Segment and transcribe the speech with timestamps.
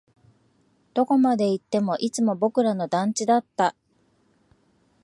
[0.95, 3.75] どこまで行っても、いつもの僕らの団地だった